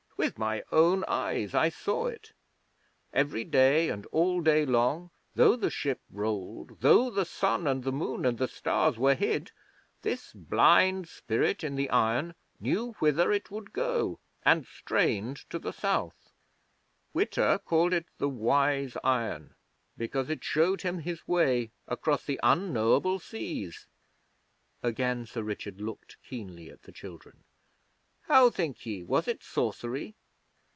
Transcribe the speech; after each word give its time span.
'With 0.17 0.37
my 0.37 0.61
own 0.71 1.03
eyes 1.07 1.55
I 1.55 1.69
saw 1.69 2.05
it. 2.05 2.31
Every 3.11 3.43
day 3.43 3.89
and 3.89 4.05
all 4.11 4.39
day 4.41 4.67
long, 4.67 5.09
though 5.33 5.55
the 5.55 5.71
ship 5.71 5.99
rolled, 6.11 6.79
though 6.81 7.09
the 7.09 7.25
sun 7.25 7.65
and 7.65 7.83
the 7.83 7.91
moon 7.91 8.23
and 8.23 8.37
the 8.37 8.47
stars 8.47 8.99
were 8.99 9.15
hid, 9.15 9.51
this 10.03 10.31
blind 10.31 11.09
Spirit 11.09 11.63
in 11.63 11.75
the 11.75 11.89
iron 11.89 12.35
knew 12.59 12.91
whither 12.99 13.31
it 13.31 13.49
would 13.49 13.73
go, 13.73 14.19
and 14.45 14.67
strained 14.67 15.37
to 15.49 15.57
the 15.57 15.73
South. 15.73 16.31
Witta 17.15 17.59
called 17.65 17.91
it 17.91 18.05
the 18.19 18.29
Wise 18.29 18.95
Iron, 19.03 19.55
because 19.97 20.29
it 20.29 20.43
showed 20.43 20.83
him 20.83 20.99
his 20.99 21.27
way 21.27 21.71
across 21.87 22.23
the 22.23 22.39
unknowable 22.43 23.17
seas.' 23.17 23.87
Again 24.83 25.25
Sir 25.25 25.41
Richard 25.41 25.81
looked 25.81 26.17
keenly 26.21 26.69
at 26.69 26.83
the 26.83 26.91
children. 26.91 27.43
'How 28.25 28.49
think 28.49 28.85
ye? 28.85 29.03
Was 29.03 29.27
it 29.27 29.43
sorcery?' 29.43 30.15